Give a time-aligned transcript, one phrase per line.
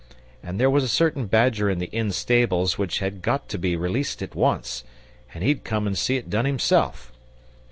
[0.41, 3.75] And there was a certain badger in the inn stables which had got to be
[3.75, 4.83] released at once,
[5.31, 7.11] and he'd come and see it done himself.